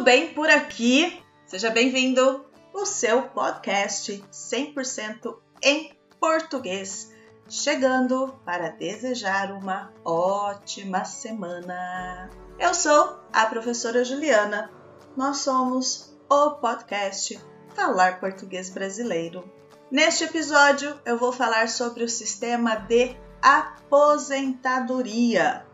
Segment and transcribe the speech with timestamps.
[0.00, 1.22] tudo bem por aqui?
[1.44, 7.12] Seja bem-vindo ao seu podcast 100% em português,
[7.46, 12.30] chegando para desejar uma ótima semana.
[12.58, 14.70] Eu sou a professora Juliana.
[15.14, 17.38] Nós somos o podcast
[17.74, 19.44] Falar Português Brasileiro.
[19.90, 25.66] Neste episódio, eu vou falar sobre o sistema de aposentadoria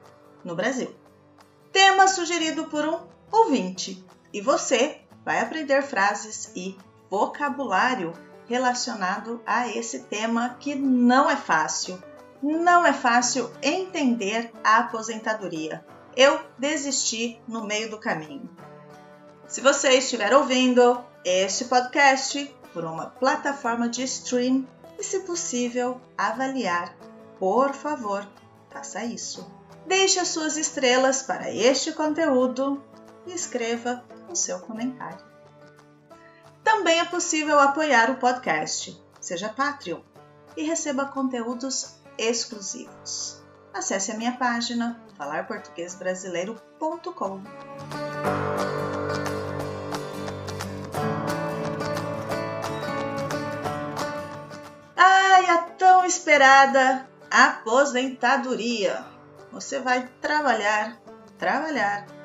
[0.44, 0.92] no Brasil.
[1.70, 2.98] Tema sugerido por um
[3.30, 4.04] ouvinte.
[4.32, 6.76] E você vai aprender frases e
[7.10, 8.12] vocabulário
[8.48, 12.02] relacionado a esse tema que não é fácil.
[12.42, 15.84] Não é fácil entender a aposentadoria.
[16.16, 18.48] Eu desisti no meio do caminho.
[19.48, 24.66] Se você estiver ouvindo este podcast por uma plataforma de stream
[24.98, 26.94] e, se possível, avaliar,
[27.38, 28.26] por favor,
[28.70, 29.50] faça isso.
[29.86, 32.82] Deixe as suas estrelas para este conteúdo
[33.26, 35.24] e escreva o seu comentário.
[36.62, 40.00] Também é possível apoiar o podcast, seja Patreon,
[40.56, 43.40] e receba conteúdos exclusivos.
[43.72, 47.40] Acesse a minha página falarportuguesbrasileiro.com.
[54.96, 59.04] Ai, a tão esperada aposentadoria.
[59.52, 61.00] Você vai trabalhar,
[61.38, 62.15] trabalhar,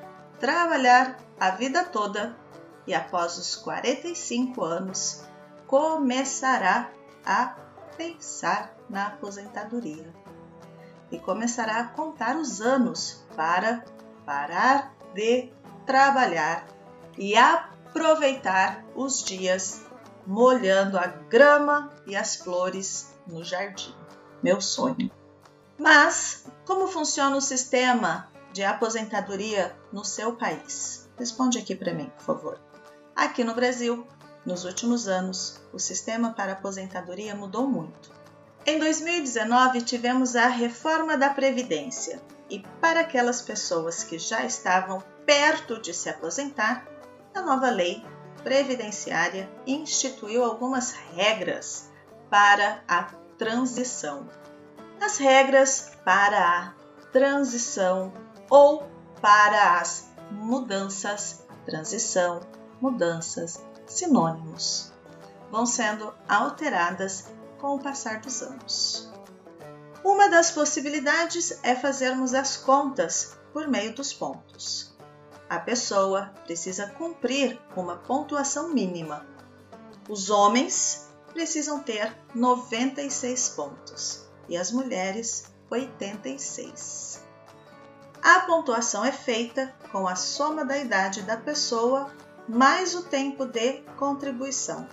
[0.42, 2.36] trabalhar a vida toda
[2.88, 5.24] e após os 45 anos
[5.68, 6.90] começará
[7.24, 7.56] a
[7.96, 10.12] pensar na aposentadoria
[11.12, 13.86] e começará a contar os anos para
[14.26, 15.54] parar de
[15.86, 16.66] trabalhar
[17.18, 19.84] e aproveitar os dias
[20.26, 23.94] molhando a grama e as flores no jardim.
[24.42, 25.12] Meu sonho.
[25.78, 31.10] Mas como funciona o sistema de aposentadoria no seu país?
[31.18, 32.60] Responde aqui para mim, por favor.
[33.16, 34.08] Aqui no Brasil,
[34.46, 38.12] nos últimos anos, o sistema para aposentadoria mudou muito.
[38.66, 45.82] Em 2019, tivemos a reforma da Previdência e, para aquelas pessoas que já estavam perto
[45.82, 46.86] de se aposentar,
[47.34, 48.04] a nova lei
[48.44, 51.90] previdenciária instituiu algumas regras
[52.30, 53.04] para a
[53.38, 54.28] transição.
[55.00, 56.74] As regras para a
[57.12, 58.14] transição
[58.52, 58.84] ou
[59.22, 62.42] para as mudanças, transição,
[62.82, 64.92] mudanças, sinônimos,
[65.50, 67.28] vão sendo alteradas
[67.60, 69.10] com o passar dos anos.
[70.04, 74.94] Uma das possibilidades é fazermos as contas por meio dos pontos.
[75.50, 79.26] A pessoa precisa cumprir uma pontuação mínima.
[80.10, 87.31] Os homens precisam ter 96 pontos e as mulheres 86.
[88.22, 92.12] A pontuação é feita com a soma da idade da pessoa
[92.48, 94.88] mais o tempo de contribuição.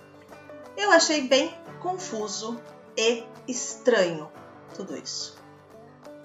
[0.75, 2.59] Eu achei bem confuso
[2.97, 4.31] e estranho
[4.75, 5.37] tudo isso.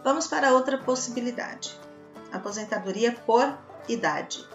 [0.03, 1.79] Vamos para outra possibilidade:
[2.33, 4.49] aposentadoria por idade.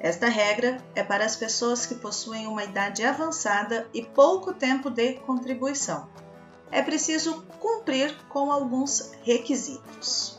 [0.00, 5.14] Esta regra é para as pessoas que possuem uma idade avançada e pouco tempo de
[5.14, 6.08] contribuição
[6.70, 10.37] é preciso cumprir com alguns requisitos.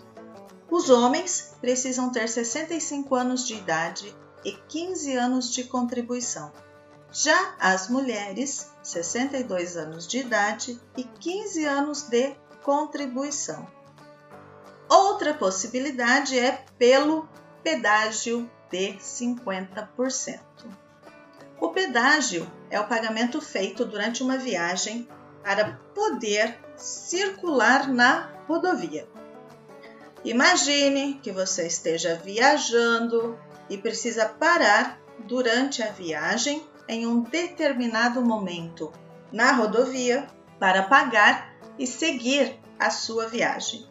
[0.71, 4.15] Os homens precisam ter 65 anos de idade
[4.45, 6.51] e 15 anos de contribuição.
[7.11, 13.67] Já as mulheres, 62 anos de idade e 15 anos de contribuição.
[14.87, 17.27] Outra possibilidade é pelo
[17.63, 20.39] pedágio de 50%.
[21.59, 25.07] O pedágio é o pagamento feito durante uma viagem
[25.43, 29.07] para poder circular na rodovia.
[30.23, 38.91] Imagine que você esteja viajando e precisa parar durante a viagem em um determinado momento
[39.31, 40.27] na rodovia
[40.59, 43.87] para pagar e seguir a sua viagem.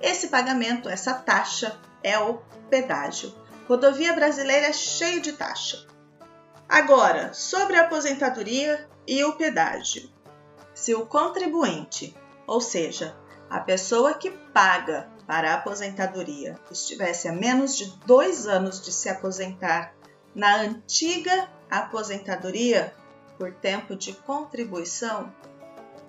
[0.00, 2.38] Esse pagamento, essa taxa, é o
[2.70, 3.34] pedágio.
[3.66, 5.86] Rodovia brasileira é cheio de taxa.
[6.68, 10.08] Agora, sobre a aposentadoria e o pedágio.
[10.72, 12.16] Se o contribuinte,
[12.46, 13.16] ou seja,
[13.50, 19.10] a pessoa que paga para a aposentadoria, estivesse a menos de dois anos de se
[19.10, 19.94] aposentar
[20.34, 22.94] na antiga aposentadoria
[23.36, 25.30] por tempo de contribuição,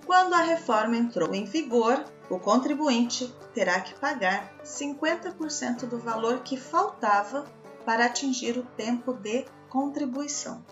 [0.06, 6.56] quando a reforma entrou em vigor, o contribuinte terá que pagar 50% do valor que
[6.56, 7.44] faltava
[7.84, 10.64] para atingir o tempo de contribuição.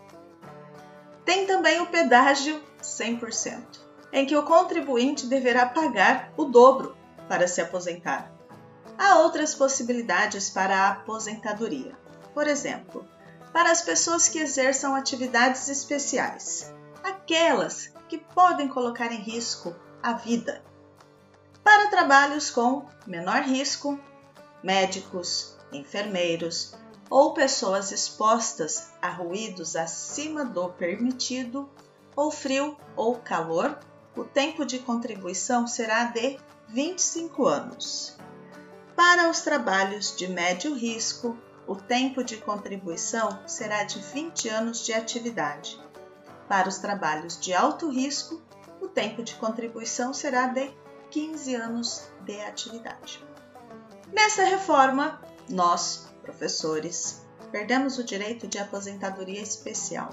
[1.23, 3.63] Tem também o pedágio 100%
[4.11, 6.97] em que o contribuinte deverá pagar o dobro
[7.29, 8.38] para se aposentar.
[8.99, 11.97] Há outras possibilidades para a aposentadoria.
[12.35, 13.07] Por exemplo,
[13.53, 20.63] para as pessoas que exerçam atividades especiais, aquelas que podem colocar em risco a vida.
[21.63, 23.99] Para trabalhos com menor risco,
[24.63, 26.75] médicos, enfermeiros
[27.11, 31.69] ou pessoas expostas a ruídos acima do permitido,
[32.15, 33.79] ou frio ou calor,
[34.17, 38.17] o tempo de contribuição será de 25 anos.
[38.99, 44.93] Para os trabalhos de médio risco, o tempo de contribuição será de 20 anos de
[44.93, 45.81] atividade.
[46.49, 48.43] Para os trabalhos de alto risco,
[48.81, 50.75] o tempo de contribuição será de
[51.13, 53.25] 15 anos de atividade.
[54.13, 60.11] Nessa reforma, nós, professores, perdemos o direito de aposentadoria especial.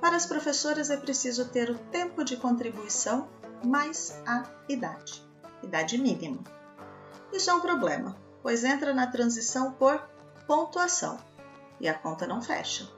[0.00, 3.28] Para as professoras é preciso ter o tempo de contribuição
[3.62, 5.22] mais a idade,
[5.62, 6.61] idade mínima.
[7.32, 9.98] Isso é um problema, pois entra na transição por
[10.46, 11.18] pontuação
[11.80, 12.88] e a conta não fecha.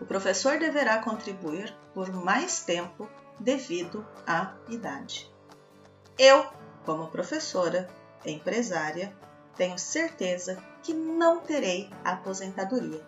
[0.00, 3.08] O professor deverá contribuir por mais tempo
[3.40, 5.32] devido à idade.
[6.18, 6.46] Eu,
[6.84, 7.88] como professora,
[8.24, 9.16] empresária,
[9.56, 13.02] tenho certeza que não terei aposentadoria,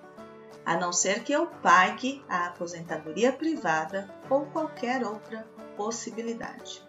[0.65, 5.47] a não ser que eu pague a aposentadoria privada ou qualquer outra
[5.77, 6.88] possibilidade.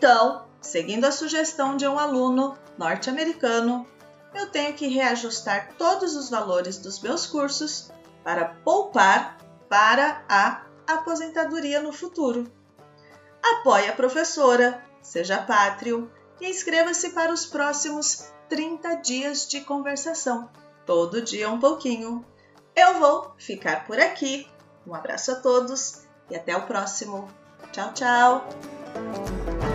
[0.00, 3.86] Então, seguindo a sugestão de um aluno norte-americano,
[4.34, 7.90] eu tenho que reajustar todos os valores dos meus cursos
[8.24, 9.36] para poupar
[9.68, 12.50] para a aposentadoria no futuro.
[13.42, 16.10] Apoie a professora, seja pátrio
[16.40, 20.48] e inscreva-se para os próximos 30 dias de conversação,
[20.86, 22.24] todo dia um pouquinho.
[22.74, 24.48] Eu vou ficar por aqui.
[24.86, 27.28] Um abraço a todos e até o próximo.
[27.70, 29.69] Tchau, tchau!